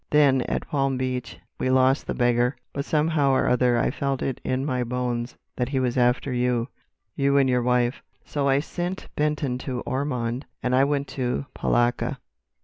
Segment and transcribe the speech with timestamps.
[0.09, 4.41] Then, at Palm Beach, we lost the beggar, but somehow or other I felt it
[4.43, 8.01] in my bones that he was after you—you and your wife.
[8.25, 12.17] So I sent Benton to Ormond and I went to Palatka.